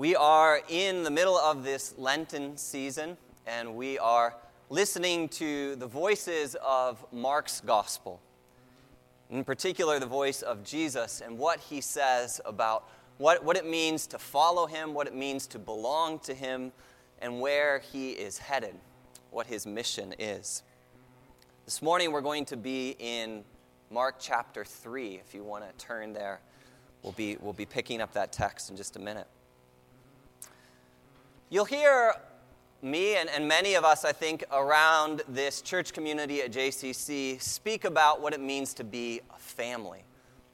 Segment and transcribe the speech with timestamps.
[0.00, 4.34] We are in the middle of this Lenten season, and we are
[4.70, 8.18] listening to the voices of Mark's gospel.
[9.28, 14.06] In particular, the voice of Jesus and what he says about what, what it means
[14.06, 16.72] to follow him, what it means to belong to him,
[17.20, 18.76] and where he is headed,
[19.30, 20.62] what his mission is.
[21.66, 23.44] This morning, we're going to be in
[23.90, 25.16] Mark chapter 3.
[25.16, 26.40] If you want to turn there,
[27.02, 29.26] we'll be, we'll be picking up that text in just a minute.
[31.52, 32.14] You'll hear
[32.80, 37.84] me and, and many of us, I think, around this church community at JCC speak
[37.84, 40.04] about what it means to be a family.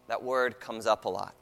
[0.09, 1.34] That word comes up a lot.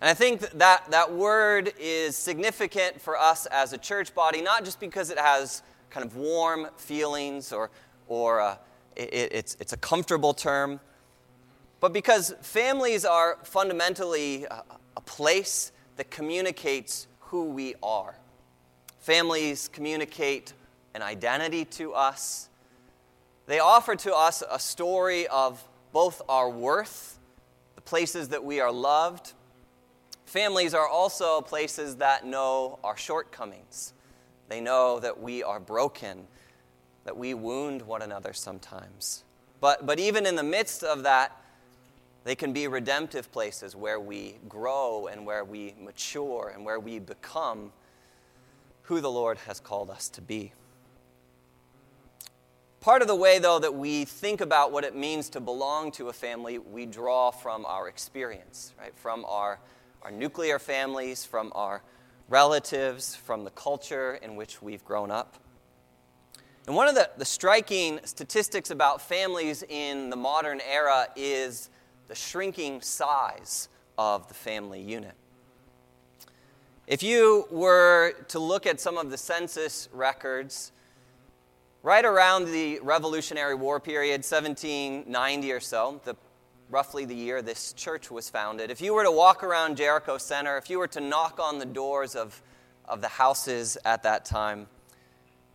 [0.00, 4.64] And I think that that word is significant for us as a church body, not
[4.64, 7.70] just because it has kind of warm feelings or,
[8.08, 8.56] or uh,
[8.96, 10.80] it, it's, it's a comfortable term,
[11.80, 14.62] but because families are fundamentally a,
[14.96, 18.16] a place that communicates who we are.
[18.98, 20.52] Families communicate
[20.94, 22.48] an identity to us.
[23.46, 27.18] They offer to us a story of both our worth,
[27.74, 29.32] the places that we are loved.
[30.24, 33.92] Families are also places that know our shortcomings.
[34.48, 36.26] They know that we are broken,
[37.04, 39.24] that we wound one another sometimes.
[39.60, 41.40] But, but even in the midst of that,
[42.26, 46.98] they can be redemptive places where we grow and where we mature and where we
[46.98, 47.70] become
[48.82, 50.52] who the Lord has called us to be.
[52.80, 56.08] Part of the way, though, that we think about what it means to belong to
[56.08, 58.92] a family, we draw from our experience, right?
[58.96, 59.60] From our,
[60.02, 61.80] our nuclear families, from our
[62.28, 65.36] relatives, from the culture in which we've grown up.
[66.66, 71.70] And one of the, the striking statistics about families in the modern era is
[72.08, 73.68] the shrinking size
[73.98, 75.14] of the family unit.
[76.86, 80.70] If you were to look at some of the census records,
[81.82, 86.16] right around the Revolutionary War period, 1790 or so, the,
[86.70, 90.56] roughly the year this church was founded, if you were to walk around Jericho Center,
[90.56, 92.40] if you were to knock on the doors of,
[92.84, 94.68] of the houses at that time,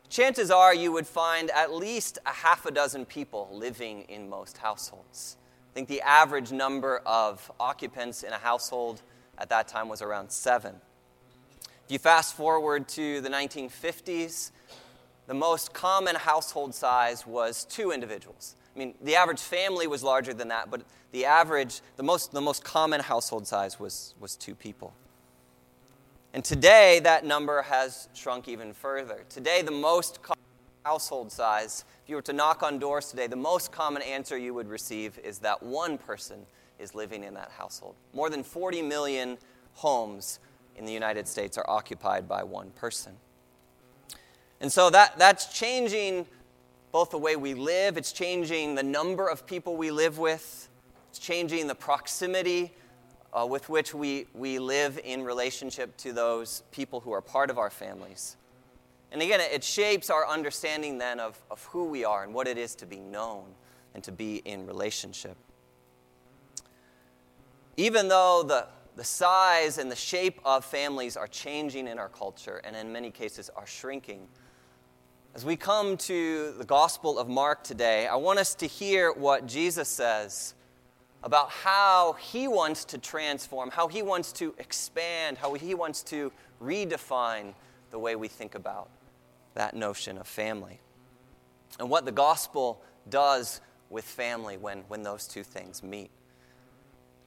[0.10, 4.58] chances are you would find at least a half a dozen people living in most
[4.58, 5.38] households.
[5.72, 9.02] I think the average number of occupants in a household
[9.38, 10.76] at that time was around seven.
[11.86, 14.52] If you fast forward to the 1950s,
[15.28, 18.58] the most common household size was two individuals.
[18.76, 20.82] I mean, the average family was larger than that, but
[21.14, 24.94] the average, the most, the most common household size was, was two people.
[26.34, 29.24] And today, that number has shrunk even further.
[29.30, 30.38] Today, the most common
[30.84, 34.54] household size, if you were to knock on doors today, the most common answer you
[34.54, 36.46] would receive is that one person
[36.80, 37.96] is living in that household.
[38.14, 39.38] More than 40 million
[39.74, 40.40] homes
[40.76, 43.14] in the United States are occupied by one person.
[44.60, 46.26] And so that, that's changing
[46.92, 50.70] both the way we live, it's changing the number of people we live with,
[51.10, 52.74] it's changing the proximity
[53.34, 57.58] uh, with which we, we live in relationship to those people who are part of
[57.58, 58.36] our families.
[59.12, 62.58] And again, it shapes our understanding then of, of who we are and what it
[62.58, 63.44] is to be known
[63.94, 65.36] and to be in relationship.
[67.76, 72.62] Even though the, the size and the shape of families are changing in our culture
[72.64, 74.28] and in many cases are shrinking,
[75.36, 79.46] as we come to the Gospel of Mark today, I want us to hear what
[79.46, 80.56] Jesus says
[81.24, 86.32] about how he wants to transform, how he wants to expand, how he wants to
[86.62, 87.54] redefine
[87.92, 88.90] the way we think about
[89.54, 90.80] that notion of family.
[91.80, 96.12] And what the gospel does with family when, when those two things meet.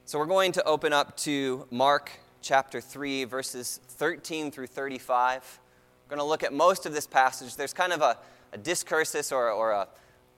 [0.05, 5.59] So we're going to open up to Mark chapter 3, verses 13 through 35.
[6.05, 7.55] We're going to look at most of this passage.
[7.55, 8.17] There's kind of a,
[8.53, 9.87] a discursus or, or a,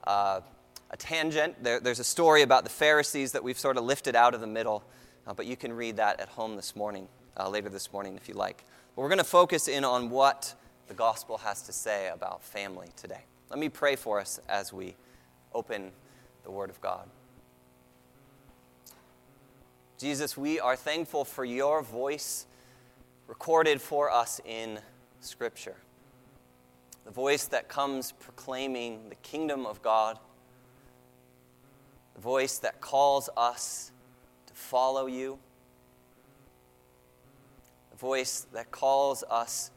[0.06, 1.62] a tangent.
[1.64, 4.48] There, there's a story about the Pharisees that we've sort of lifted out of the
[4.48, 4.84] middle,
[5.25, 8.30] uh, but you can read that at home this morning, uh, later this morning if
[8.30, 8.63] you like.
[8.95, 10.56] But we're going to focus in on what
[10.88, 13.22] the gospel has to say about family today.
[13.50, 14.95] Let me pray for us as we
[15.54, 15.92] open
[16.44, 17.10] the Word of God.
[19.98, 22.45] Jesus, we are thankful for your voice
[23.28, 24.80] recorded for us in
[25.19, 25.75] Scripture.
[27.06, 30.19] The voice that comes proclaiming the kingdom of God,
[32.16, 33.92] the voice that calls us
[34.45, 35.40] to follow you,
[37.92, 39.72] the voice that calls us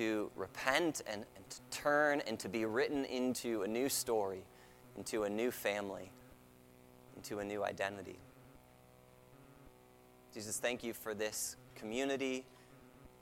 [0.00, 4.42] to repent and, and to turn and to be written into a new story,
[4.96, 6.10] into a new family,
[7.16, 8.18] into a new identity.
[10.32, 12.46] Jesus, thank you for this community.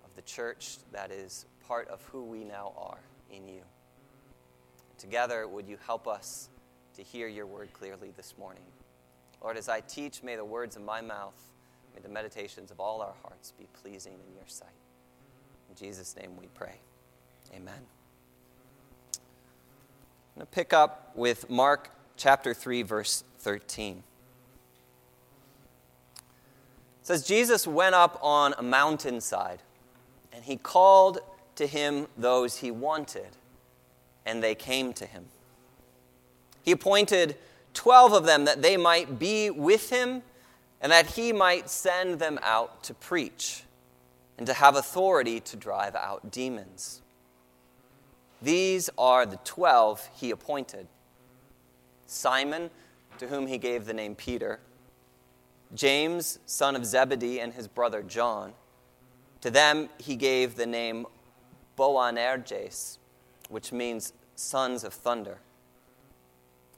[0.05, 3.63] Of the church that is part of who we now are in you.
[4.99, 6.49] Together, would you help us
[6.95, 8.63] to hear your word clearly this morning?
[9.43, 11.51] Lord, as I teach, may the words of my mouth,
[11.97, 14.69] may the meditations of all our hearts be pleasing in your sight.
[15.79, 16.75] Jesus' name we pray.
[17.55, 17.75] Amen.
[19.15, 24.03] I'm going to pick up with Mark chapter 3, verse 13.
[26.17, 26.23] It
[27.03, 29.63] says, Jesus went up on a mountainside,
[30.33, 31.21] and he called
[31.55, 33.29] to him those he wanted,
[34.27, 35.27] and they came to him.
[36.63, 37.37] He appointed
[37.73, 40.23] twelve of them that they might be with him,
[40.81, 43.63] and that he might send them out to preach,
[44.39, 47.03] and to have authority to drive out demons.
[48.41, 50.87] These are the twelve he appointed
[52.07, 52.71] Simon,
[53.19, 54.61] to whom he gave the name Peter,
[55.75, 58.53] James, son of Zebedee, and his brother John.
[59.41, 61.07] To them he gave the name
[61.77, 62.99] Boanerges,
[63.49, 65.39] which means sons of thunder.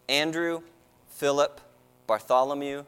[0.09, 0.63] Andrew,
[1.09, 1.61] Philip,
[2.06, 2.85] Bartholomew,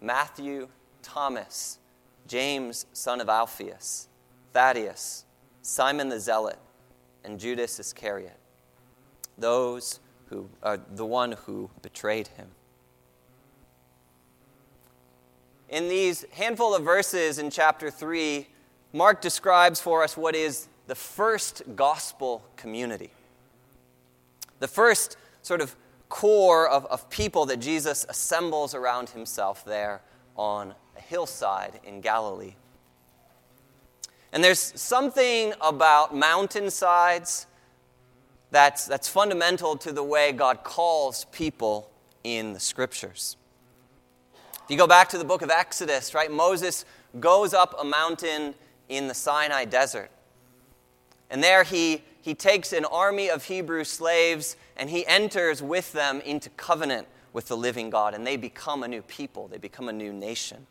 [0.00, 0.68] Matthew,
[1.02, 1.78] Thomas,
[2.26, 4.08] James, son of Alphaeus,
[4.52, 5.24] Thaddeus,
[5.62, 6.58] Simon the Zealot,
[7.24, 8.38] and Judas Iscariot,
[9.38, 12.48] those who are the one who betrayed him.
[15.68, 18.46] In these handful of verses in chapter 3,
[18.92, 23.10] Mark describes for us what is the first gospel community.
[24.60, 25.74] The first sort of
[26.08, 30.02] core of, of people that Jesus assembles around himself there
[30.36, 32.54] on a hillside in Galilee.
[34.32, 37.46] And there's something about mountainsides
[38.50, 41.90] that's, that's fundamental to the way God calls people
[42.24, 43.36] in the scriptures.
[44.32, 46.84] If you go back to the book of Exodus, right, Moses
[47.20, 48.54] goes up a mountain
[48.88, 50.10] in the Sinai desert.
[51.30, 56.20] And there he, he takes an army of Hebrew slaves and he enters with them
[56.22, 59.92] into covenant with the living God, and they become a new people, they become a
[59.92, 60.66] new nation.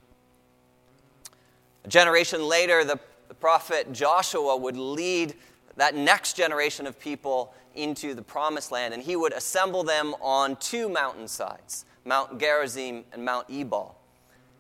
[1.84, 3.00] A generation later, the,
[3.40, 5.34] prophet Joshua would lead
[5.76, 10.56] that next generation of people into the promised land, and he would assemble them on
[10.58, 13.98] two mountainsides Mount Gerizim and Mount Ebal.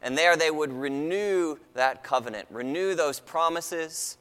[0.02, 4.18] And there they would renew that covenant, renew those promises,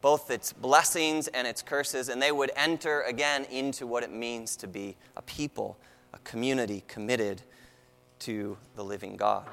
[0.00, 4.56] both its blessings and its curses, and they would enter again into what it means
[4.56, 5.76] to be a people,
[6.14, 7.42] a community committed
[8.20, 9.46] to the living God.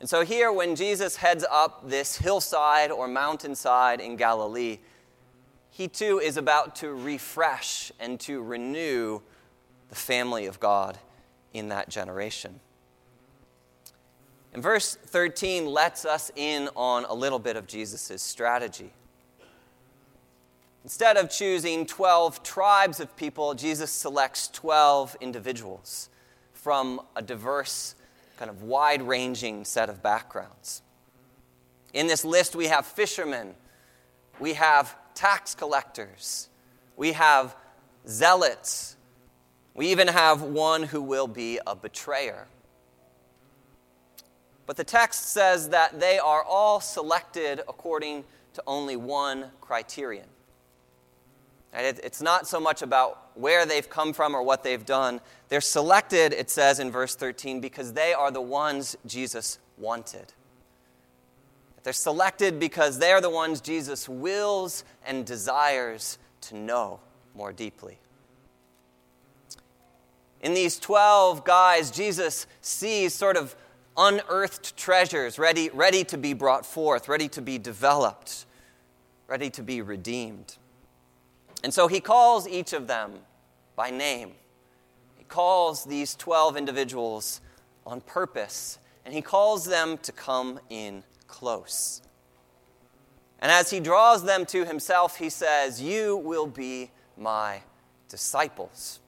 [0.00, 4.78] And so, here, when Jesus heads up this hillside or mountainside in Galilee,
[5.70, 9.20] he too is about to refresh and to renew
[9.88, 10.98] the family of God
[11.52, 12.60] in that generation.
[14.52, 18.92] And verse 13 lets us in on a little bit of Jesus' strategy.
[20.84, 26.10] Instead of choosing 12 tribes of people, Jesus selects 12 individuals
[26.52, 27.94] from a diverse,
[28.38, 30.82] kind of wide ranging set of backgrounds.
[31.92, 33.54] In this list, we have fishermen,
[34.40, 36.48] we have tax collectors,
[36.96, 37.54] we have
[38.08, 38.96] zealots,
[39.74, 42.46] we even have one who will be a betrayer.
[44.66, 50.26] But the text says that they are all selected according to only one criterion.
[51.76, 55.20] It's not so much about where they've come from or what they've done.
[55.48, 60.32] They're selected, it says in verse 13, because they are the ones Jesus wanted.
[61.82, 67.00] They're selected because they are the ones Jesus wills and desires to know
[67.34, 67.98] more deeply.
[70.40, 73.56] In these 12 guys, Jesus sees sort of
[73.96, 78.46] unearthed treasures ready, ready to be brought forth, ready to be developed,
[79.26, 80.56] ready to be redeemed.
[81.64, 83.14] And so he calls each of them
[83.74, 84.32] by name.
[85.16, 87.40] He calls these 12 individuals
[87.86, 92.02] on purpose, and he calls them to come in close.
[93.38, 97.62] And as he draws them to himself, he says, You will be my
[98.10, 99.00] disciples.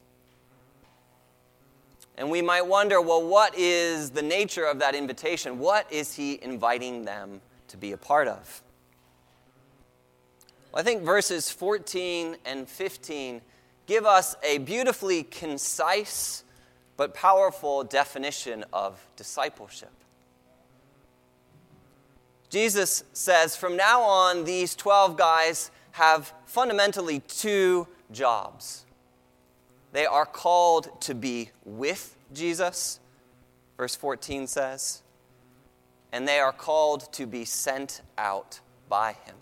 [2.16, 5.58] And we might wonder well, what is the nature of that invitation?
[5.58, 8.62] What is he inviting them to be a part of?
[10.76, 13.40] Well, I think verses 14 and 15
[13.86, 16.44] give us a beautifully concise
[16.98, 19.92] but powerful definition of discipleship.
[22.50, 28.84] Jesus says, from now on, these 12 guys have fundamentally two jobs.
[29.92, 33.00] They are called to be with Jesus,
[33.78, 35.00] verse 14 says,
[36.12, 39.36] and they are called to be sent out by him.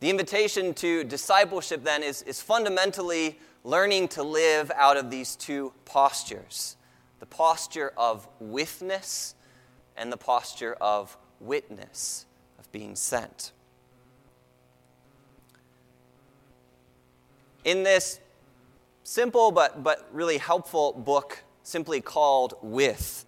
[0.00, 5.72] The invitation to discipleship then is, is fundamentally learning to live out of these two
[5.84, 6.76] postures
[7.18, 9.34] the posture of withness
[9.96, 12.26] and the posture of witness,
[12.58, 13.52] of being sent.
[17.64, 18.20] In this
[19.02, 23.25] simple but, but really helpful book, simply called With,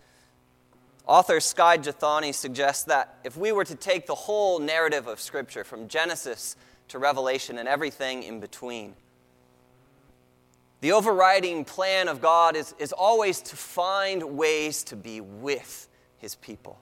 [1.08, 5.64] author Skye Jethani suggests that if we were to take the whole narrative of Scripture
[5.64, 6.54] from Genesis
[6.88, 8.94] to Revelation and everything in between,
[10.80, 15.88] the overriding plan of God is, is always to find ways to be with
[16.18, 16.78] his people.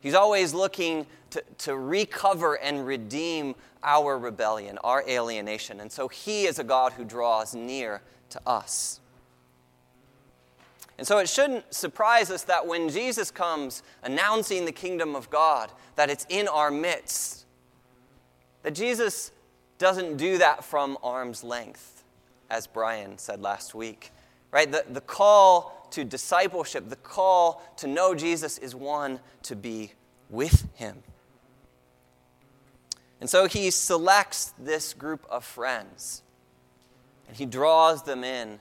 [0.00, 5.80] He's always looking to, to recover and redeem our rebellion, our alienation.
[5.80, 9.00] And so he is a God who draws near to us.
[10.98, 15.72] And so it shouldn't surprise us that when Jesus comes announcing the kingdom of God,
[15.96, 17.46] that it's in our midst.
[18.62, 19.32] That Jesus
[19.78, 22.04] doesn't do that from arm's length
[22.50, 24.12] as Brian said last week.
[24.50, 24.70] Right?
[24.70, 29.92] The, the call to discipleship, the call to know Jesus is one to be
[30.28, 31.02] with him.
[33.20, 36.22] And so he selects this group of friends
[37.28, 38.58] and he draws them in.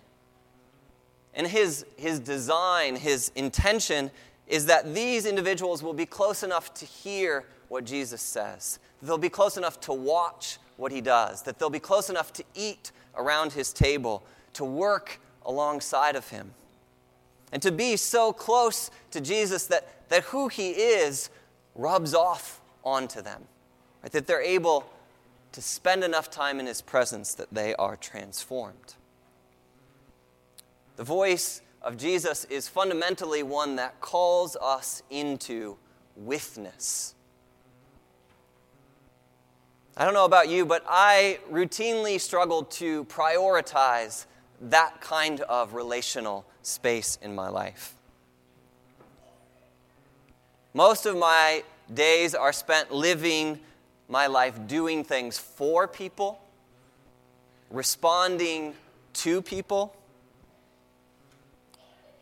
[1.33, 4.11] And his, his design, his intention
[4.47, 9.29] is that these individuals will be close enough to hear what Jesus says, they'll be
[9.29, 13.53] close enough to watch what he does, that they'll be close enough to eat around
[13.53, 16.53] his table, to work alongside of him,
[17.53, 21.29] and to be so close to Jesus that, that who he is
[21.75, 23.43] rubs off onto them,
[24.03, 24.11] right?
[24.11, 24.85] that they're able
[25.53, 28.95] to spend enough time in his presence that they are transformed.
[30.97, 35.77] The voice of Jesus is fundamentally one that calls us into
[36.15, 37.15] withness.
[39.97, 44.25] I don't know about you, but I routinely struggle to prioritize
[44.61, 47.95] that kind of relational space in my life.
[50.73, 53.59] Most of my days are spent living
[54.07, 56.41] my life doing things for people,
[57.69, 58.73] responding
[59.13, 59.95] to people.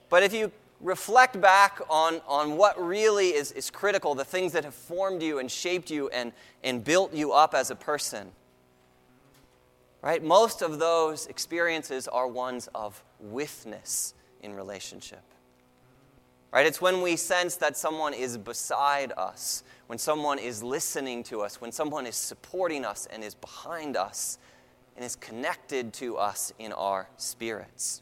[0.10, 0.52] But if you
[0.82, 5.40] reflect back on, on what really is, is critical, the things that have formed you
[5.40, 6.32] and shaped you and,
[6.64, 8.32] and built you up as a person.
[10.02, 10.24] Right?
[10.24, 15.24] Most of those experiences are ones of withness in relationship.
[16.52, 16.66] Right?
[16.66, 21.60] It's when we sense that someone is beside us, when someone is listening to us,
[21.60, 24.40] when someone is supporting us and is behind us
[24.96, 28.02] and is connected to us in our spirits.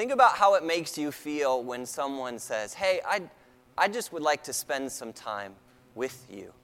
[0.00, 3.20] Think about how it makes you feel when someone says, Hey, I,
[3.76, 5.52] I just would like to spend some time
[5.94, 6.54] with you.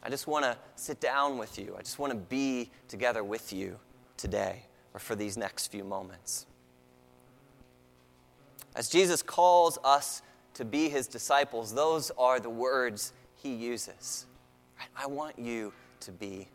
[0.00, 1.74] I just want to sit down with you.
[1.76, 3.80] I just want to be together with you
[4.16, 4.62] today
[4.94, 6.46] or for these next few moments.
[8.76, 10.22] As Jesus calls us
[10.54, 14.26] to be his disciples, those are the words he uses.
[14.96, 16.46] I want you to be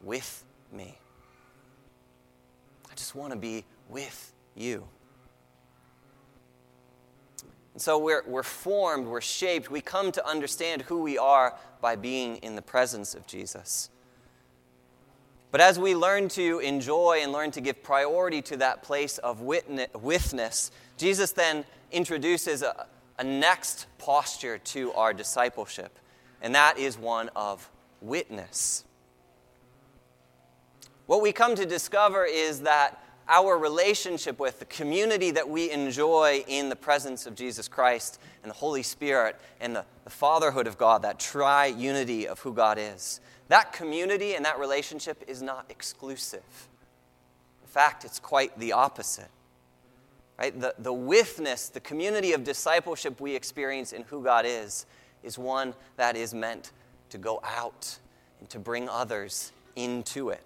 [0.00, 0.96] with me.
[2.88, 4.86] I just want to be with you.
[7.76, 11.94] And so we're, we're formed, we're shaped, we come to understand who we are by
[11.94, 13.90] being in the presence of Jesus.
[15.50, 19.42] But as we learn to enjoy and learn to give priority to that place of
[19.42, 22.86] withness, Jesus then introduces a,
[23.18, 25.98] a next posture to our discipleship,
[26.40, 27.68] and that is one of
[28.00, 28.84] witness.
[31.04, 36.44] What we come to discover is that our relationship with, the community that we enjoy
[36.46, 40.78] in the presence of Jesus Christ and the Holy Spirit and the, the fatherhood of
[40.78, 43.20] God, that tri unity of who God is.
[43.48, 46.68] That community and that relationship is not exclusive.
[47.62, 49.30] In fact, it's quite the opposite.
[50.38, 50.58] Right?
[50.58, 54.86] The, the withness, the community of discipleship we experience in who God is,
[55.22, 56.72] is one that is meant
[57.10, 57.98] to go out
[58.40, 60.42] and to bring others into it.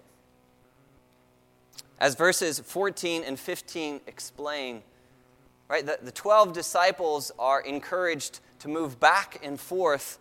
[2.01, 4.81] As verses 14 and 15 explain,
[5.67, 10.17] right, the, the 12 disciples are encouraged to move back and forth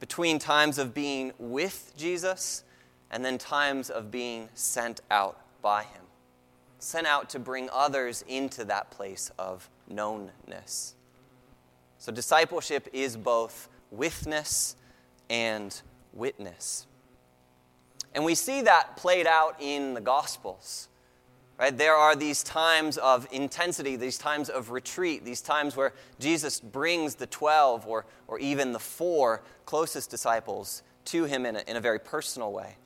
[0.00, 2.64] between times of being with Jesus
[3.08, 6.02] and then times of being sent out by him.
[6.80, 10.94] Sent out to bring others into that place of knownness.
[11.98, 14.74] So, discipleship is both withness
[15.30, 15.80] and
[16.12, 16.88] witness.
[18.12, 20.88] And we see that played out in the Gospels.
[21.62, 21.78] Right?
[21.78, 27.14] There are these times of intensity, these times of retreat, these times where Jesus brings
[27.14, 31.80] the 12 or, or even the four closest disciples to him in a, in a
[31.80, 32.78] very personal way.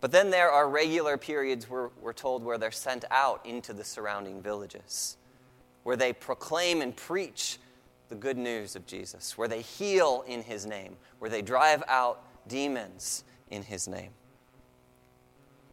[0.00, 3.84] But then there are regular periods, where we're told, where they're sent out into the
[3.84, 5.16] surrounding villages,
[5.84, 7.58] where they proclaim and preach
[8.08, 12.24] the good news of Jesus, where they heal in his name, where they drive out
[12.48, 14.10] demons in his name.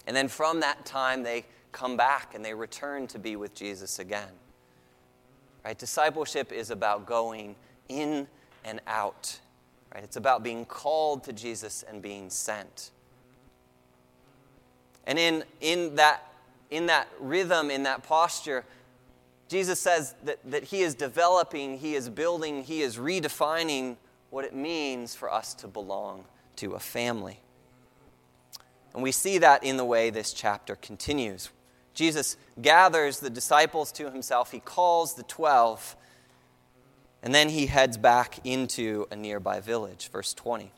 [0.06, 4.00] And then from that time, they come back and they return to be with Jesus
[4.00, 4.30] again.
[5.64, 5.78] Right?
[5.78, 7.56] Discipleship is about going
[7.88, 8.28] in
[8.64, 9.40] and out.
[9.94, 10.04] Right?
[10.04, 12.92] It's about being called to Jesus and being sent.
[15.06, 16.24] And in, in, that,
[16.70, 18.64] in that rhythm, in that posture,
[19.48, 23.98] Jesus says that, that he is developing, he is building, he is redefining
[24.30, 26.26] what it means for us to belong
[26.58, 27.40] to a family.
[28.94, 31.50] And we see that in the way this chapter continues.
[31.94, 35.96] Jesus gathers the disciples to himself, he calls the 12,
[37.22, 40.10] and then he heads back into a nearby village.
[40.10, 40.72] Verse 20.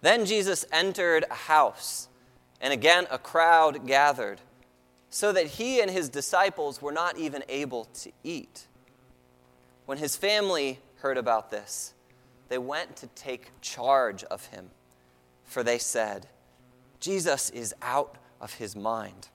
[0.00, 2.08] Then Jesus entered a house,
[2.60, 4.40] and again a crowd gathered,
[5.10, 8.66] so that he and his disciples were not even able to eat.
[9.86, 11.94] When his family heard about this,
[12.48, 14.70] they went to take charge of him,
[15.44, 16.28] for they said,
[17.00, 19.28] Jesus is out of his mind.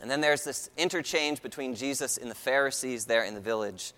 [0.00, 3.92] And then there's this interchange between Jesus and the Pharisees there in the village.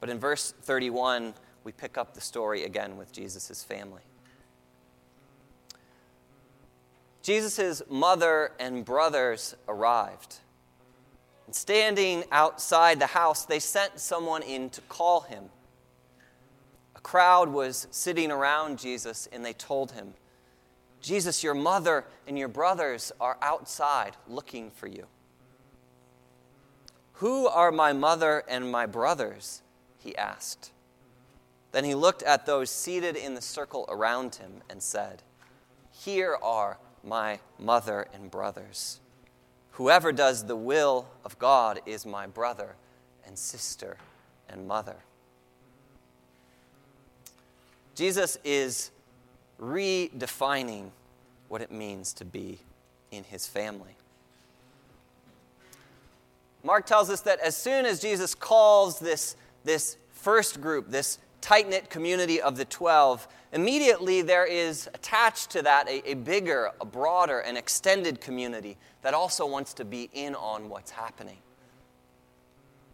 [0.00, 4.02] But in verse 31, we pick up the story again with Jesus' family.
[7.22, 10.38] Jesus' mother and brothers arrived.
[11.46, 15.44] And standing outside the house, they sent someone in to call him.
[16.96, 20.14] A crowd was sitting around Jesus, and they told him,
[21.02, 25.06] Jesus, your mother and your brothers are outside looking for you.
[27.14, 29.62] Who are my mother and my brothers?
[29.98, 30.70] He asked.
[31.72, 35.22] Then he looked at those seated in the circle around him and said,
[35.90, 39.00] Here are my mother and brothers.
[39.72, 42.76] Whoever does the will of God is my brother
[43.26, 43.96] and sister
[44.48, 44.96] and mother.
[47.94, 48.90] Jesus is
[49.62, 50.90] redefining
[51.48, 52.58] what it means to be
[53.10, 53.96] in his family.
[56.64, 61.68] Mark tells us that as soon as Jesus calls this, this first group, this tight
[61.68, 66.84] knit community of the 12, immediately there is attached to that a, a bigger, a
[66.84, 71.38] broader, an extended community that also wants to be in on what's happening.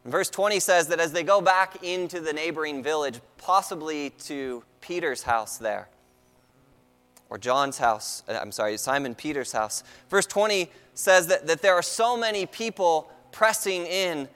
[0.04, 5.22] verse 20 says that as they go back into the neighboring village, possibly to Peter's
[5.22, 5.88] house there,
[7.30, 11.74] or John's house, uh, I'm sorry, Simon Peter's house, verse 20 says that, that there
[11.74, 14.28] are so many people pressing in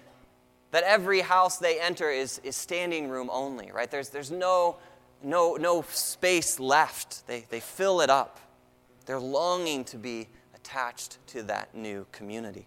[0.70, 3.90] that every house they enter is, is standing room only, right?
[3.90, 4.76] There's, there's no,
[5.22, 7.26] no, no space left.
[7.26, 8.40] They, they fill it up.
[9.07, 12.66] They're longing to be attached to that new community.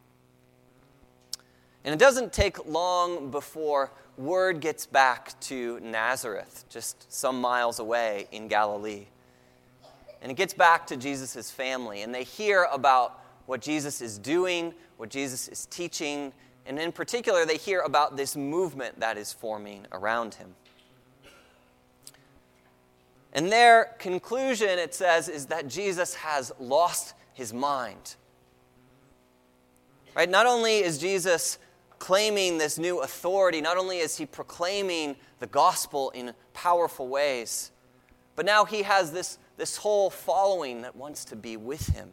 [1.84, 8.28] And it doesn't take long before word gets back to Nazareth, just some miles away
[8.32, 9.06] in Galilee.
[10.22, 14.74] And it gets back to Jesus' family, and they hear about what Jesus is doing,
[14.98, 16.34] what Jesus is teaching,
[16.66, 20.56] and in particular, they hear about this movement that is forming around him.
[23.34, 28.16] And their conclusion, it says, is that Jesus has lost his mind.
[30.16, 30.30] Right?
[30.30, 31.60] Not only is Jesus
[32.00, 37.72] claiming this new authority, not only is he proclaiming the gospel in powerful ways,
[38.36, 42.12] but now he has this, this whole following that wants to be with him.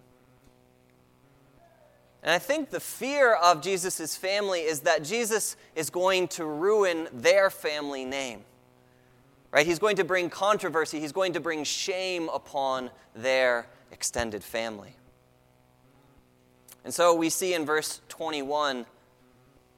[2.23, 7.09] And I think the fear of Jesus' family is that Jesus is going to ruin
[7.13, 8.45] their family name.
[9.51, 9.67] Right?
[9.67, 14.97] He's going to bring controversy, he's going to bring shame upon their extended family.
[16.85, 18.87] And so we see in verse 21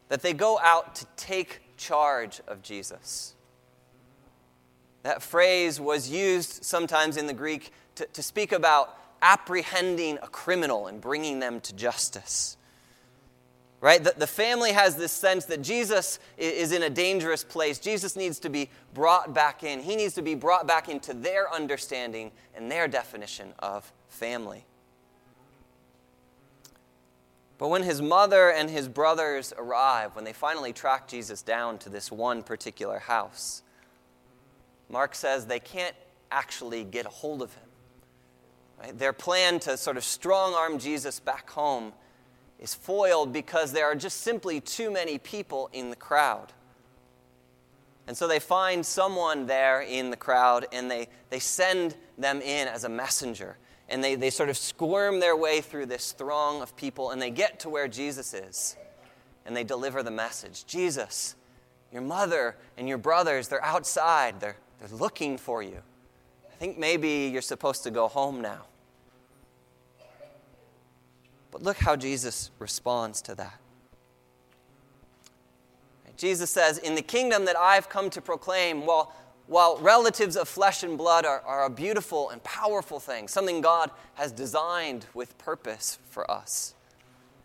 [0.08, 3.33] that they go out to take charge of Jesus.
[5.04, 10.86] That phrase was used sometimes in the Greek to, to speak about apprehending a criminal
[10.86, 12.56] and bringing them to justice.
[13.82, 14.02] Right?
[14.02, 17.78] The, the family has this sense that Jesus is in a dangerous place.
[17.78, 19.80] Jesus needs to be brought back in.
[19.80, 24.64] He needs to be brought back into their understanding and their definition of family.
[27.58, 31.90] But when his mother and his brothers arrive, when they finally track Jesus down to
[31.90, 33.62] this one particular house,
[34.88, 35.94] Mark says they can't
[36.30, 37.68] actually get a hold of him.
[38.80, 38.98] Right?
[38.98, 41.92] Their plan to sort of strong arm Jesus back home
[42.58, 46.52] is foiled because there are just simply too many people in the crowd.
[48.06, 52.68] And so they find someone there in the crowd and they, they send them in
[52.68, 53.56] as a messenger.
[53.88, 57.30] And they, they sort of squirm their way through this throng of people and they
[57.30, 58.76] get to where Jesus is.
[59.46, 61.36] And they deliver the message Jesus,
[61.92, 64.40] your mother and your brothers, they're outside.
[64.40, 65.82] They're, they're looking for you.
[66.52, 68.66] I think maybe you're supposed to go home now.
[71.50, 73.60] But look how Jesus responds to that.
[76.16, 79.12] Jesus says, In the kingdom that I've come to proclaim, while,
[79.46, 83.90] while relatives of flesh and blood are, are a beautiful and powerful thing, something God
[84.14, 86.74] has designed with purpose for us,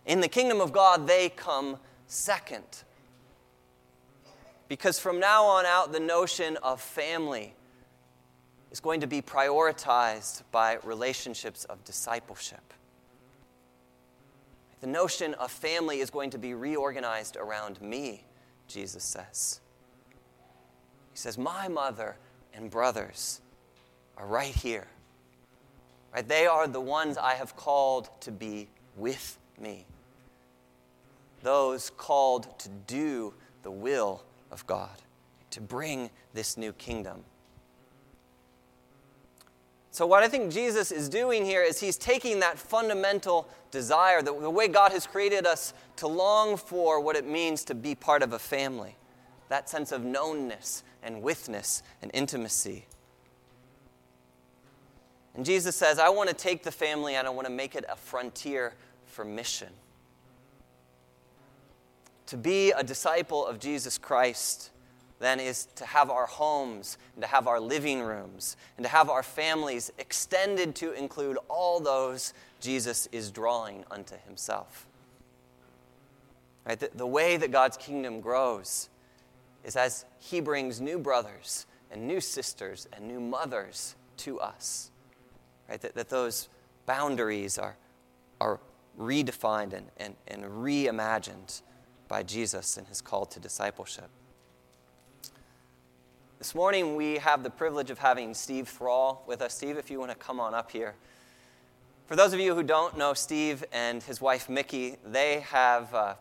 [0.06, 2.84] in the kingdom of God, they come second.
[4.70, 7.56] Because from now on out, the notion of family
[8.72, 12.74] is going to be prioritized by relationships of discipleship.
[14.80, 18.24] The notion of family is going to be reorganized around me,
[18.68, 19.60] Jesus says.
[21.12, 22.16] He says, My mother
[22.54, 23.42] and brothers
[24.18, 24.88] are right here.
[26.14, 26.28] Right?
[26.28, 29.88] They are the ones I have called to be with me.
[31.42, 35.02] Those called to do the will of God,
[35.52, 37.24] to bring this new kingdom.
[39.92, 44.40] So, what I think Jesus is doing here is he's taking that fundamental desire, the,
[44.40, 48.22] the, way God has created us to long for what it means to be part
[48.22, 48.96] of a family,
[49.50, 52.86] that sense of knownness and withness and intimacy.
[55.36, 57.86] And Jesus says, I want to take the family and I want to make it
[57.90, 58.74] a frontier
[59.06, 59.70] for mission.
[62.30, 64.70] To be a disciple of Jesus Christ
[65.18, 69.10] then is to have our homes and to have our living rooms and to have
[69.10, 74.86] our families extended to include all those Jesus is drawing unto himself.
[76.68, 76.80] Right?
[76.80, 78.90] The, the way that God's kingdom grows
[79.64, 84.92] is as he brings new brothers and new sisters and new mothers to us.
[85.68, 85.82] Right?
[85.82, 86.48] That, that those
[86.86, 87.76] boundaries are,
[88.40, 88.60] are
[89.00, 91.64] redefined and, and, and reimagined
[92.10, 94.10] by Jesus and his call to discipleship.
[96.40, 99.54] This morning we have the privilege of having Steve Thrall with us.
[99.54, 100.96] Steve, if you want to come on up here.
[102.08, 106.16] For those of you who don't know Steve and his wife Mickey, they have uh,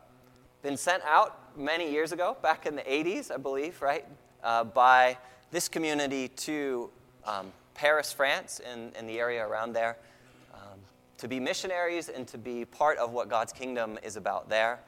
[0.62, 4.04] been sent out many years ago, back in the 80s, I believe, right,
[4.44, 5.16] uh, by
[5.50, 6.90] this community to
[7.24, 9.96] um, Paris, France, and the area around there,
[10.52, 10.78] um,
[11.16, 14.80] to be missionaries and to be part of what God's kingdom is about there,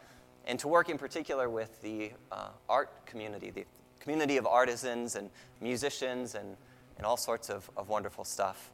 [0.50, 3.64] and to work in particular with the uh, art community, the
[4.00, 6.56] community of artisans and musicians and,
[6.96, 8.72] and all sorts of, of wonderful stuff.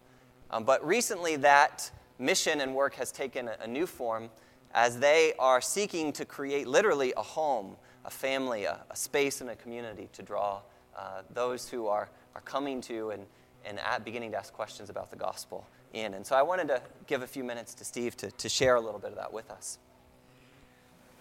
[0.51, 4.31] Um, but recently, that mission and work has taken a, a, new form
[4.73, 9.51] as they are seeking to create literally a home, a family, a, a space, and
[9.51, 10.61] a community to draw
[10.97, 13.27] uh, those who are, are coming to and,
[13.67, 16.15] and at beginning to ask questions about the gospel in.
[16.15, 18.81] And so I wanted to give a few minutes to Steve to, to share a
[18.81, 19.79] little bit of that with us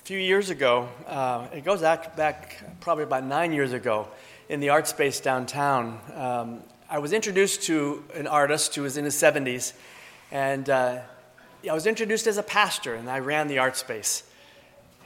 [0.06, 4.08] few years ago, uh, it goes back, probably about nine years ago,
[4.50, 9.06] in the art space downtown, um, I was introduced to an artist who was in
[9.06, 9.74] his 70s,
[10.30, 11.00] and uh,
[11.68, 14.22] I was introduced as a pastor, and I ran the art space.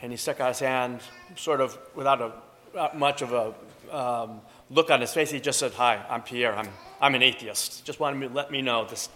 [0.01, 0.99] And he stuck out his hand,
[1.37, 2.21] sort of without
[2.75, 3.53] a, much of a
[3.95, 5.31] um, look on his face.
[5.31, 6.53] He just said, Hi, I'm Pierre.
[6.53, 6.67] I'm,
[6.99, 7.85] I'm an atheist.
[7.85, 9.07] Just wanted to let me know this,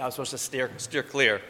[0.00, 1.42] I was supposed to steer, steer clear.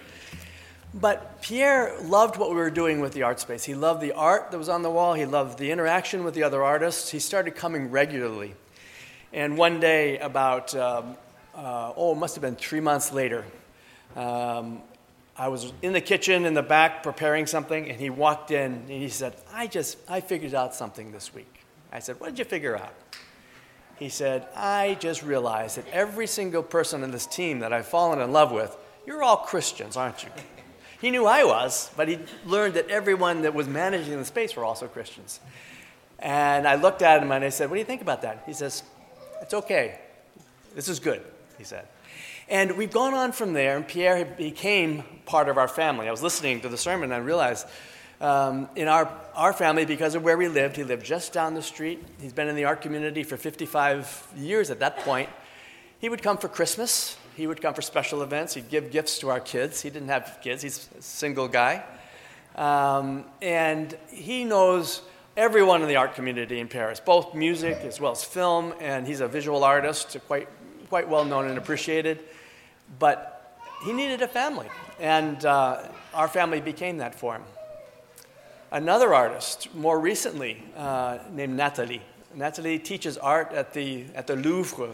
[0.99, 3.65] But Pierre loved what we were doing with the art space.
[3.65, 6.43] He loved the art that was on the wall, he loved the interaction with the
[6.43, 7.11] other artists.
[7.11, 8.55] He started coming regularly.
[9.33, 11.17] And one day, about, um,
[11.55, 13.45] uh, oh, it must have been three months later,
[14.15, 14.81] um,
[15.37, 18.89] I was in the kitchen in the back preparing something, and he walked in and
[18.89, 21.61] he said, I just, I figured out something this week.
[21.93, 22.95] I said, What did you figure out?
[23.99, 28.19] He said, I just realized that every single person in this team that I've fallen
[28.21, 28.75] in love with,
[29.07, 30.31] you're all Christians, aren't you?
[31.01, 34.65] He knew I was, but he learned that everyone that was managing the space were
[34.65, 35.41] also Christians.
[36.19, 38.43] And I looked at him and I said, What do you think about that?
[38.47, 38.83] He says,
[39.43, 40.01] It's okay.
[40.75, 41.23] This is good,
[41.59, 41.87] he said.
[42.49, 46.07] And we've gone on from there, and Pierre became part of our family.
[46.07, 47.67] I was listening to the sermon and I realized
[48.21, 51.63] um, in our, our family, because of where we lived, he lived just down the
[51.63, 52.03] street.
[52.21, 55.29] He's been in the art community for 55 years at that point.
[55.99, 58.55] He would come for Christmas, he would come for special events.
[58.55, 59.83] He'd give gifts to our kids.
[59.83, 61.85] He didn't have kids, he's a single guy.
[62.57, 65.03] Um, and he knows
[65.37, 69.21] everyone in the art community in Paris, both music as well as film, and he's
[69.21, 70.49] a visual artist, quite,
[70.89, 72.21] quite well known and appreciated.
[72.99, 74.69] But he needed a family,
[74.99, 75.83] and uh,
[76.15, 77.43] our family became that for him.
[78.73, 82.03] another artist more recently uh, named Natalie.
[82.35, 84.91] Natalie teaches art at the, at the Louvre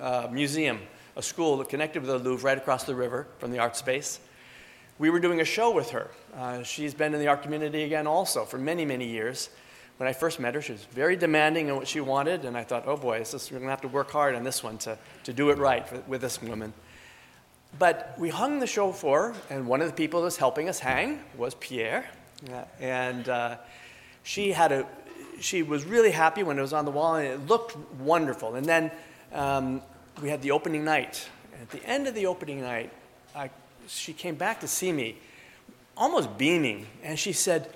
[0.00, 0.80] uh, Museum,
[1.18, 4.20] a school that connected with the Louvre right across the river from the art space.
[5.00, 6.10] We were doing a show with her.
[6.36, 9.50] Uh, she's been in the art community again also for many, many years.
[9.96, 12.62] When I first met her, she was very demanding in what she wanted, and I
[12.62, 14.96] thought, oh boy, this, we're going to have to work hard on this one to,
[15.24, 16.72] to do it right for, with this woman.
[17.80, 20.68] But we hung the show for her, and one of the people that was helping
[20.68, 22.08] us hang was Pierre.
[22.48, 23.56] Uh, and uh,
[24.22, 24.86] she had a,
[25.40, 28.54] she was really happy when it was on the wall, and it looked wonderful.
[28.54, 28.92] And then
[29.32, 29.82] um,
[30.22, 31.28] we had the opening night.
[31.52, 32.92] And At the end of the opening night,
[33.34, 33.50] I,
[33.86, 35.16] she came back to see me,
[35.96, 37.68] almost beaming, and she said,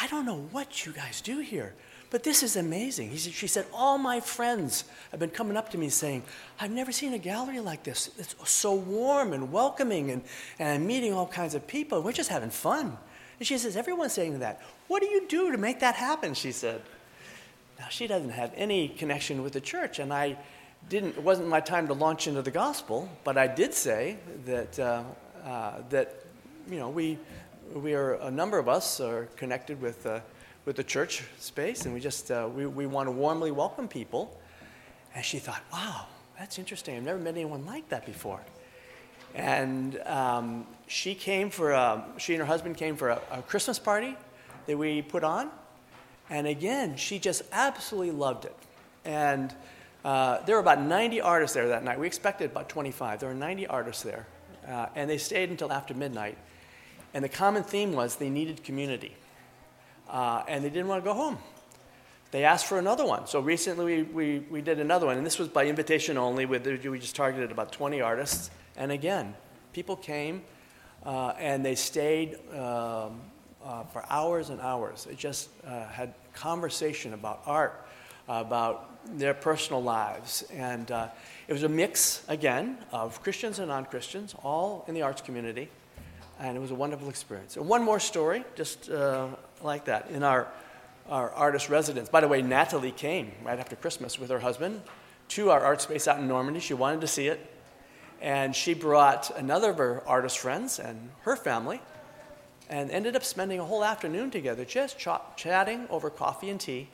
[0.00, 1.74] I don't know what you guys do here,
[2.10, 3.16] but this is amazing.
[3.16, 6.22] Said, she said, All my friends have been coming up to me saying,
[6.60, 8.10] I've never seen a gallery like this.
[8.18, 10.22] It's so warm and welcoming, and,
[10.58, 12.02] and I'm meeting all kinds of people.
[12.02, 12.96] We're just having fun.
[13.38, 14.62] And she says, Everyone's saying that.
[14.88, 16.34] What do you do to make that happen?
[16.34, 16.82] She said.
[17.78, 20.36] Now, she doesn't have any connection with the church, and I
[20.88, 24.78] didn't, it wasn't my time to launch into the gospel, but I did say that,
[24.78, 25.02] uh,
[25.44, 26.24] uh, that
[26.70, 27.18] you know, we,
[27.74, 30.20] we are, a number of us are connected with, uh,
[30.64, 34.38] with the church space, and we just, uh, we, we want to warmly welcome people.
[35.14, 36.06] And she thought, wow,
[36.38, 36.96] that's interesting.
[36.96, 38.40] I've never met anyone like that before.
[39.34, 43.78] And um, she came for, a, she and her husband came for a, a Christmas
[43.78, 44.16] party
[44.66, 45.50] that we put on.
[46.30, 48.56] And again, she just absolutely loved it.
[49.04, 49.54] And
[50.08, 52.00] uh, there were about 90 artists there that night.
[52.00, 53.20] We expected about 25.
[53.20, 54.26] There were 90 artists there.
[54.66, 56.38] Uh, and they stayed until after midnight.
[57.12, 59.14] And the common theme was they needed community.
[60.08, 61.36] Uh, and they didn't want to go home.
[62.30, 63.26] They asked for another one.
[63.26, 65.18] So recently we, we, we did another one.
[65.18, 66.46] And this was by invitation only.
[66.46, 66.58] We
[66.98, 68.50] just targeted about 20 artists.
[68.78, 69.34] And again,
[69.74, 70.42] people came
[71.04, 73.20] uh, and they stayed um,
[73.62, 75.04] uh, for hours and hours.
[75.04, 77.86] They just had conversation about art,
[78.28, 80.44] about their personal lives.
[80.52, 81.08] And uh,
[81.46, 85.68] it was a mix, again, of Christians and non Christians, all in the arts community.
[86.38, 87.56] And it was a wonderful experience.
[87.56, 89.28] And one more story, just uh,
[89.62, 90.46] like that, in our,
[91.08, 92.08] our artist residence.
[92.08, 94.82] By the way, Natalie came right after Christmas with her husband
[95.30, 96.60] to our art space out in Normandy.
[96.60, 97.54] She wanted to see it.
[98.20, 101.80] And she brought another of her artist friends and her family
[102.68, 106.88] and ended up spending a whole afternoon together just ch- chatting over coffee and tea.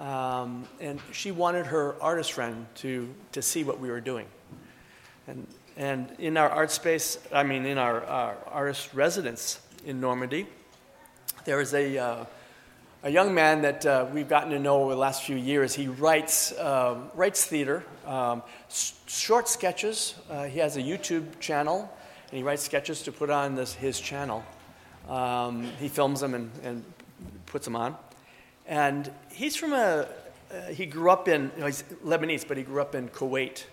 [0.00, 4.26] Um, and she wanted her artist friend to, to see what we were doing.
[5.26, 10.46] And, and in our art space, I mean, in our, our artist residence in Normandy,
[11.44, 12.24] there is a, uh,
[13.02, 15.74] a young man that uh, we've gotten to know over the last few years.
[15.74, 20.14] He writes, uh, writes theater, um, s- short sketches.
[20.30, 21.90] Uh, he has a YouTube channel,
[22.30, 24.44] and he writes sketches to put on this, his channel.
[25.08, 26.84] Um, he films them and, and,
[27.46, 27.96] puts them on.
[28.68, 30.06] And he's from a,
[30.52, 33.64] uh, he grew up in, you know, he's Lebanese, but he grew up in Kuwait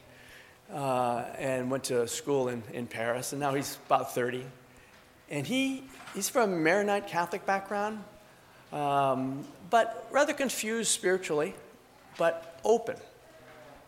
[0.73, 4.43] uh, and went to school in, in Paris, and now he's about 30.
[5.29, 8.03] And he, he's from a Maronite Catholic background,
[8.71, 11.53] um, but rather confused spiritually,
[12.17, 12.95] but open.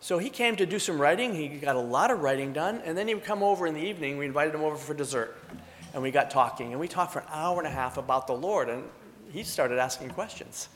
[0.02, 1.34] So he came to do some writing.
[1.34, 3.82] He got a lot of writing done, and then he would come over in the
[3.84, 4.18] evening.
[4.18, 5.36] We invited him over for dessert
[5.94, 8.34] and we got talking, and we talked for an hour and a half about the
[8.34, 8.84] Lord, and
[9.32, 10.70] he started asking questions.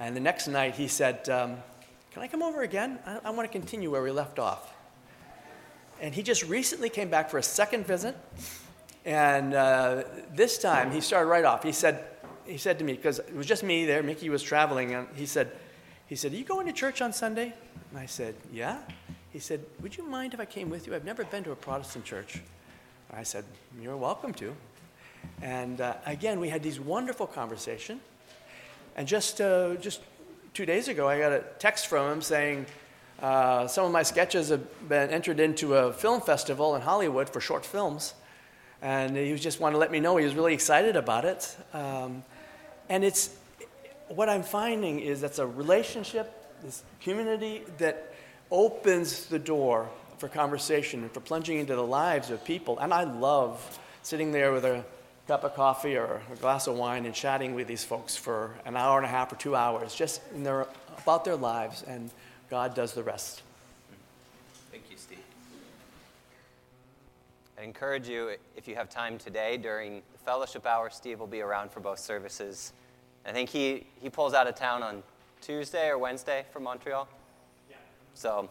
[0.00, 1.56] And the next night he said, um,
[2.12, 2.98] Can I come over again?
[3.06, 4.72] I, I want to continue where we left off.
[6.00, 8.16] And he just recently came back for a second visit,
[9.04, 10.02] and uh,
[10.32, 11.62] this time he started right off.
[11.62, 12.04] He said,
[12.44, 15.24] he said to me, because it was just me there, Mickey was traveling, and he
[15.24, 15.52] said,
[16.06, 17.54] he said, Are you going to church on Sunday?
[17.90, 18.78] And I said, Yeah.
[19.32, 20.94] He said, Would you mind if I came with you?
[20.94, 22.40] I've never been to a Protestant church.
[23.12, 23.44] I said,
[23.80, 24.54] You're welcome to.
[25.42, 28.00] And uh, again, we had these wonderful conversation.
[28.96, 30.00] And just, uh, just
[30.52, 32.66] two days ago, I got a text from him saying,
[33.20, 37.40] uh, some of my sketches have been entered into a film festival in Hollywood for
[37.40, 38.14] short films.
[38.82, 41.56] And he just wanted to let me know he was really excited about it.
[41.72, 42.22] Um,
[42.88, 43.30] and it's
[44.08, 48.14] what I'm finding is that's a relationship, this community that
[48.50, 52.78] opens the door for conversation and for plunging into the lives of people.
[52.78, 54.84] And I love sitting there with a
[55.26, 58.76] cup of coffee or a glass of wine and chatting with these folks for an
[58.76, 60.66] hour and a half or two hours, just in their,
[60.98, 62.10] about their lives, and
[62.50, 63.42] God does the rest.
[64.70, 65.18] Thank you, Steve.
[67.58, 71.40] I encourage you, if you have time today during the fellowship hour, Steve will be
[71.40, 72.72] around for both services.
[73.24, 75.02] I think he, he pulls out of town on
[75.40, 77.08] Tuesday or Wednesday from Montreal.
[77.70, 77.76] Yeah.
[78.12, 78.50] So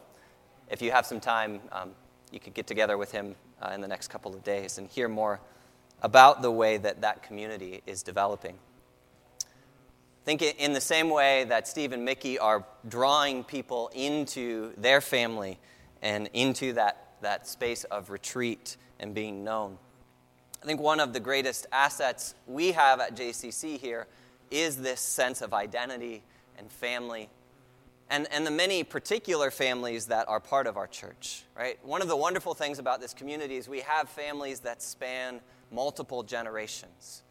[0.71, 1.91] if you have some time, um,
[2.31, 5.07] you could get together with him uh, in the next couple of days and hear
[5.07, 5.39] more
[6.03, 8.55] about the way that that community is developing.
[9.41, 15.01] I think in the same way that Steve and Mickey are drawing people into their
[15.01, 15.59] family
[16.01, 19.77] and into that, that space of retreat and being known.
[20.61, 24.07] I think one of the greatest assets we have at JCC here
[24.49, 26.23] is this sense of identity
[26.57, 27.29] and family
[28.09, 31.83] and, and the many particular families that are part of our church, right?
[31.83, 35.41] One of the wonderful things about this community is we have families that span
[35.73, 37.23] multiple generations.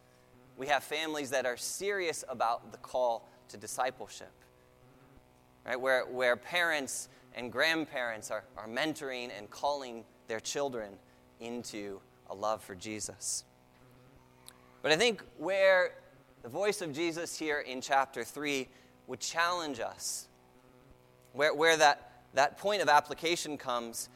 [0.57, 4.31] We have families that are serious about the call to discipleship,
[5.65, 5.79] right?
[5.79, 10.93] Where, where parents and grandparents are, are mentoring and calling their children
[11.39, 13.43] into a love for Jesus.
[14.81, 15.95] But I think where
[16.43, 18.67] the voice of Jesus here in chapter 3
[19.07, 20.27] would challenge us,
[21.31, 24.09] where, where that, that point of application comes,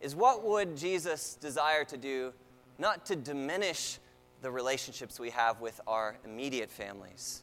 [0.00, 2.32] is what would Jesus desire to do,
[2.78, 3.98] not to diminish
[4.42, 7.42] the relationships we have with our immediate families,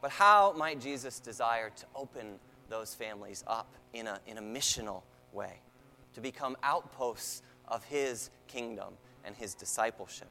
[0.00, 5.02] but how might Jesus desire to open those families up in a, in a missional
[5.32, 5.60] way,
[6.14, 10.28] to become outposts of his kingdom and his discipleship.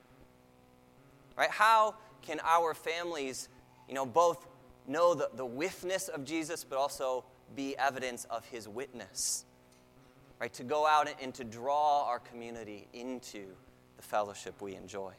[1.38, 1.50] Right?
[1.50, 3.50] How can our families,
[3.88, 4.48] you know, both
[4.88, 9.46] know the, the withness of Jesus, but also be evidence of his witness?
[10.40, 10.54] Right?
[10.54, 13.48] To go out and to draw our community into
[13.98, 15.12] the fellowship we enjoy.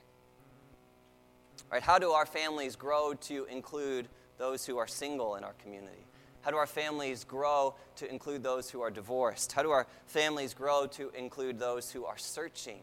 [1.70, 1.82] Right?
[1.82, 6.06] How do our families grow to include those who are single in our community?
[6.42, 9.52] How do our families grow to include those who are divorced?
[9.52, 12.80] How do our families grow to include those who are searching?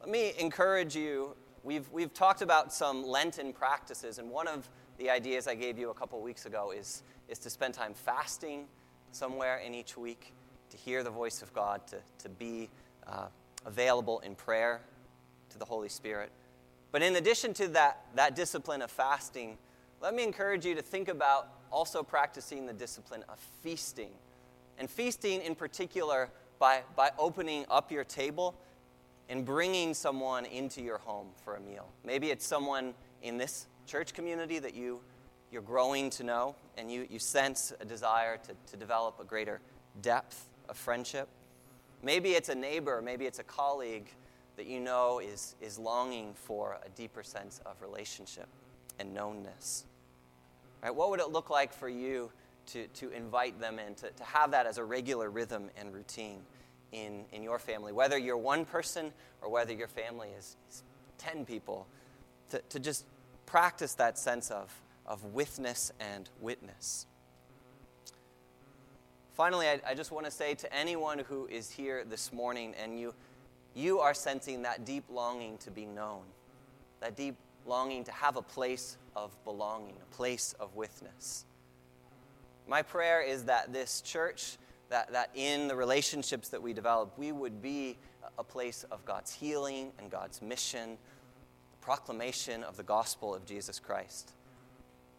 [0.00, 1.34] Let me encourage you.
[1.64, 5.90] We've, we've talked about some Lenten practices, and one of the ideas I gave you
[5.90, 8.66] a couple weeks ago is, is to spend time fasting
[9.10, 10.32] somewhere in each week,
[10.70, 12.68] to hear the voice of God, to, to be
[13.06, 13.26] uh,
[13.68, 14.80] available in prayer
[15.50, 16.32] to the Holy Spirit.
[16.90, 19.58] But in addition to that, that discipline of fasting,
[20.00, 24.10] let me encourage you to think about also practicing the discipline of feasting.
[24.78, 28.54] And feasting in particular by, by opening up your table
[29.28, 31.88] and bringing someone into your home for a meal.
[32.04, 35.00] Maybe it's someone in this church community that you,
[35.52, 39.60] you're growing to know and you, you sense a desire to, to develop a greater
[40.00, 41.28] depth of friendship.
[42.02, 44.08] Maybe it's a neighbor, maybe it's a colleague
[44.56, 48.48] that you know is, is longing for a deeper sense of relationship
[48.98, 49.84] and knownness.
[50.82, 50.94] Right?
[50.94, 52.30] What would it look like for you
[52.66, 56.40] to, to invite them in, to, to have that as a regular rhythm and routine
[56.92, 57.92] in, in your family?
[57.92, 60.82] Whether you're one person or whether your family is, is
[61.18, 61.86] 10 people,
[62.50, 63.04] to, to just
[63.46, 64.72] practice that sense of,
[65.06, 67.06] of withness and witness.
[69.38, 72.98] Finally, I, I just want to say to anyone who is here this morning and
[72.98, 73.14] you,
[73.72, 76.22] you are sensing that deep longing to be known,
[76.98, 81.44] that deep longing to have a place of belonging, a place of witness.
[82.66, 84.56] My prayer is that this church,
[84.88, 87.96] that, that in the relationships that we develop, we would be
[88.38, 90.98] a place of God's healing and God's mission,
[91.70, 94.32] the proclamation of the gospel of Jesus Christ.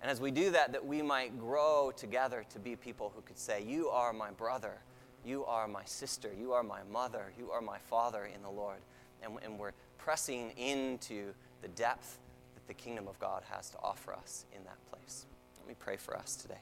[0.01, 3.37] And as we do that, that we might grow together to be people who could
[3.37, 4.79] say, You are my brother,
[5.25, 8.79] you are my sister, you are my mother, you are my father in the Lord.
[9.21, 12.17] And, and we're pressing into the depth
[12.55, 15.25] that the kingdom of God has to offer us in that place.
[15.59, 16.61] Let me pray for us today.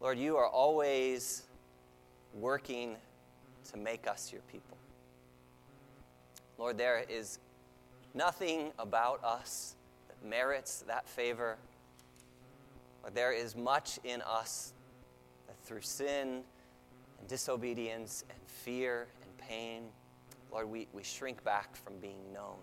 [0.00, 1.42] Lord, you are always
[2.32, 2.96] working
[3.72, 4.78] to make us your people.
[6.58, 7.38] Lord, there is
[8.14, 9.76] nothing about us
[10.08, 11.56] that merits that favor.
[13.02, 14.72] But there is much in us
[15.46, 16.42] that through sin
[17.20, 19.84] and disobedience and fear and pain,
[20.50, 22.58] Lord, we, we shrink back from being known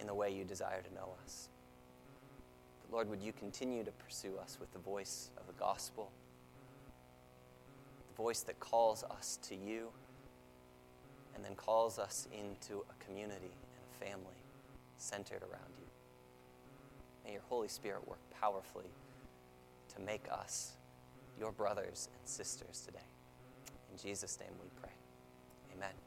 [0.00, 1.48] in the way you desire to know us.
[2.82, 6.10] But Lord, would you continue to pursue us with the voice of the gospel,
[8.08, 9.90] the voice that calls us to you,
[11.34, 14.36] and then calls us into a community and a family
[14.98, 15.86] centered around you.
[17.24, 18.90] May your Holy Spirit work powerfully
[19.94, 20.72] to make us
[21.38, 23.06] your brothers and sisters today.
[23.92, 24.92] In Jesus' name we pray.
[25.76, 26.03] Amen.